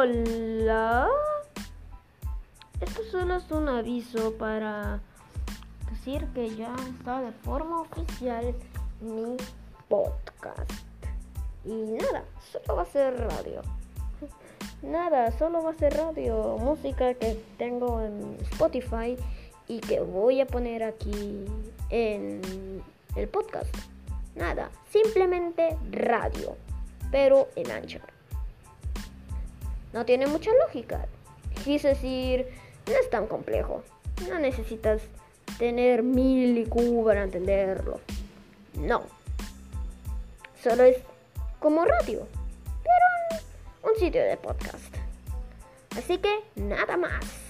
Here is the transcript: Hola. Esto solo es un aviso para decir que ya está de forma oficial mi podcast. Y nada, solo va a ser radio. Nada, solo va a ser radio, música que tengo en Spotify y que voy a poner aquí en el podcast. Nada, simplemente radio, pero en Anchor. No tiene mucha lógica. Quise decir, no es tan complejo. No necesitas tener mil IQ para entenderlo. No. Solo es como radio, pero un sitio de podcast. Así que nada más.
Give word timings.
Hola. 0.00 1.08
Esto 2.80 3.02
solo 3.10 3.34
es 3.34 3.50
un 3.50 3.68
aviso 3.68 4.32
para 4.34 5.00
decir 5.90 6.24
que 6.34 6.54
ya 6.54 6.72
está 6.88 7.20
de 7.20 7.32
forma 7.32 7.80
oficial 7.80 8.54
mi 9.00 9.36
podcast. 9.88 10.70
Y 11.64 11.72
nada, 11.72 12.22
solo 12.52 12.76
va 12.76 12.82
a 12.82 12.86
ser 12.86 13.18
radio. 13.18 13.62
Nada, 14.82 15.36
solo 15.36 15.64
va 15.64 15.70
a 15.70 15.74
ser 15.74 15.96
radio, 15.96 16.56
música 16.58 17.14
que 17.14 17.42
tengo 17.58 18.00
en 18.00 18.36
Spotify 18.52 19.16
y 19.66 19.80
que 19.80 19.98
voy 19.98 20.40
a 20.40 20.46
poner 20.46 20.84
aquí 20.84 21.44
en 21.90 22.40
el 23.16 23.26
podcast. 23.26 23.74
Nada, 24.36 24.70
simplemente 24.92 25.76
radio, 25.90 26.56
pero 27.10 27.48
en 27.56 27.72
Anchor. 27.72 28.17
No 29.92 30.04
tiene 30.04 30.26
mucha 30.26 30.50
lógica. 30.66 31.06
Quise 31.64 31.88
decir, 31.88 32.48
no 32.86 32.94
es 32.94 33.10
tan 33.10 33.26
complejo. 33.26 33.82
No 34.28 34.38
necesitas 34.38 35.02
tener 35.58 36.02
mil 36.02 36.58
IQ 36.58 37.04
para 37.04 37.24
entenderlo. 37.24 38.00
No. 38.74 39.02
Solo 40.62 40.84
es 40.84 40.98
como 41.58 41.84
radio, 41.84 42.26
pero 42.64 43.92
un 43.92 43.98
sitio 43.98 44.22
de 44.22 44.36
podcast. 44.36 44.94
Así 45.96 46.18
que 46.18 46.40
nada 46.56 46.96
más. 46.96 47.47